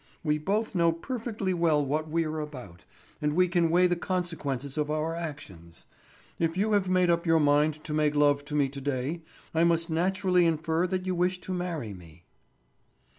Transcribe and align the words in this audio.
We 0.23 0.39
both 0.39 0.73
know 0.73 0.91
perfectly 0.91 1.53
well 1.53 1.85
what 1.85 2.09
we 2.09 2.23
are 2.25 2.39
about 2.39 2.85
and 3.21 3.33
we 3.35 3.47
can 3.47 3.69
weigh 3.69 3.85
the 3.85 3.95
consequences 3.95 4.75
of 4.75 4.89
our 4.89 5.15
actions. 5.15 5.85
If 6.39 6.57
you 6.57 6.71
have 6.71 6.89
made 6.89 7.11
up 7.11 7.27
your 7.27 7.39
mind 7.39 7.83
to 7.83 7.93
make 7.93 8.15
love 8.15 8.43
to 8.45 8.55
me 8.55 8.67
to 8.69 8.81
day 8.81 9.21
I 9.53 9.63
must 9.63 9.91
naturally 9.91 10.47
infer 10.47 10.87
that 10.87 11.05
you 11.05 11.13
wish 11.13 11.39
to 11.41 11.53
marry 11.53 11.93
me." 11.93 12.23